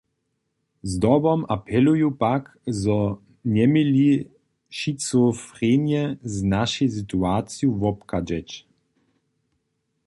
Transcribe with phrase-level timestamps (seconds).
[0.91, 2.43] Zdobom apeluju pak,
[2.81, 2.97] zo
[3.57, 4.09] njeměli
[4.79, 8.49] šicofrenje z našej situaciju wobchadźeć.